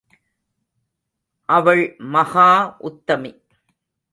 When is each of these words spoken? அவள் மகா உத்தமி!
அவள் 1.49 1.83
மகா 2.13 2.49
உத்தமி! 2.79 3.31